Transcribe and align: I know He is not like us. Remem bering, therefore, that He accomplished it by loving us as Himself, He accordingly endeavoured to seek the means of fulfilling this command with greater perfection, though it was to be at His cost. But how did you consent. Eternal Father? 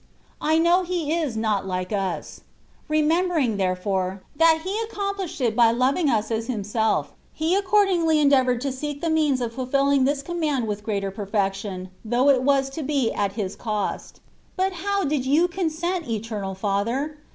I 0.41 0.57
know 0.57 0.81
He 0.81 1.13
is 1.15 1.37
not 1.37 1.67
like 1.67 1.91
us. 1.91 2.41
Remem 2.89 3.27
bering, 3.27 3.57
therefore, 3.57 4.23
that 4.35 4.61
He 4.63 4.79
accomplished 4.79 5.39
it 5.39 5.55
by 5.55 5.69
loving 5.69 6.09
us 6.09 6.31
as 6.31 6.47
Himself, 6.47 7.13
He 7.31 7.53
accordingly 7.53 8.19
endeavoured 8.19 8.61
to 8.61 8.71
seek 8.71 8.99
the 9.01 9.11
means 9.11 9.41
of 9.41 9.53
fulfilling 9.53 10.05
this 10.05 10.23
command 10.23 10.65
with 10.65 10.81
greater 10.83 11.11
perfection, 11.11 11.91
though 12.03 12.29
it 12.29 12.41
was 12.41 12.71
to 12.71 12.81
be 12.81 13.11
at 13.13 13.33
His 13.33 13.55
cost. 13.55 14.21
But 14.55 14.73
how 14.73 15.03
did 15.03 15.23
you 15.27 15.47
consent. 15.47 16.07
Eternal 16.09 16.55
Father? 16.55 17.19